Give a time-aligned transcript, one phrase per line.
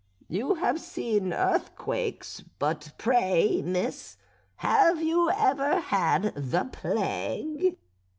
[0.27, 4.17] You have seen earthquakes; but pray, miss,
[4.55, 7.77] have you ever had the plague?"